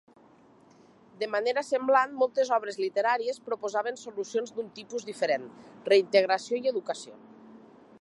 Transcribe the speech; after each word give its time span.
De 1.23 1.27
manera 1.33 1.63
semblant, 1.67 2.15
moltes 2.21 2.51
obres 2.57 2.81
literàries 2.85 3.39
proposaven 3.51 4.01
solucions 4.07 4.57
d'un 4.59 4.75
tipus 4.81 5.09
diferent: 5.11 5.49
reintegració 5.95 6.65
i 6.65 6.71
educació. 6.75 7.19